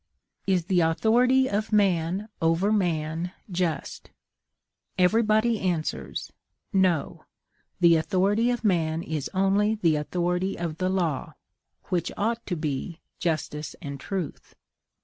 Is 0.47 0.65
the 0.65 0.79
authority 0.81 1.47
of 1.47 1.71
man 1.71 2.27
over 2.41 2.71
man 2.71 3.33
just? 3.51 4.09
Everybody 4.97 5.59
answers, 5.59 6.31
"No; 6.73 7.25
the 7.79 7.97
authority 7.97 8.49
of 8.49 8.63
man 8.63 9.03
is 9.03 9.29
only 9.35 9.75
the 9.75 9.97
authority 9.97 10.57
of 10.57 10.79
the 10.79 10.89
law, 10.89 11.35
which 11.89 12.11
ought 12.17 12.43
to 12.47 12.55
be 12.55 12.99
justice 13.19 13.75
and 13.79 13.99
truth." 13.99 14.55